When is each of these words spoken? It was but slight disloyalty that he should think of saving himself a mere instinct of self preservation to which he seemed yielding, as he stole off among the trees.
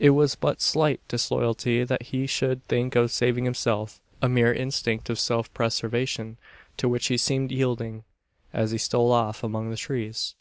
It 0.00 0.10
was 0.10 0.34
but 0.34 0.60
slight 0.60 1.00
disloyalty 1.06 1.84
that 1.84 2.02
he 2.02 2.26
should 2.26 2.64
think 2.66 2.96
of 2.96 3.12
saving 3.12 3.44
himself 3.44 4.00
a 4.20 4.28
mere 4.28 4.52
instinct 4.52 5.08
of 5.08 5.16
self 5.20 5.54
preservation 5.54 6.38
to 6.76 6.88
which 6.88 7.06
he 7.06 7.16
seemed 7.16 7.52
yielding, 7.52 8.02
as 8.52 8.72
he 8.72 8.78
stole 8.78 9.12
off 9.12 9.44
among 9.44 9.70
the 9.70 9.76
trees. 9.76 10.34